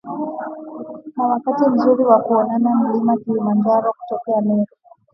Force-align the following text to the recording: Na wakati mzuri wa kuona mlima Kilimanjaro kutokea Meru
Na 1.15 1.27
wakati 1.27 1.69
mzuri 1.69 2.03
wa 2.03 2.19
kuona 2.21 2.59
mlima 2.59 3.17
Kilimanjaro 3.17 3.93
kutokea 3.99 4.41
Meru 4.41 4.71